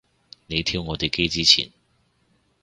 [0.47, 1.69] 你挑我哋機之前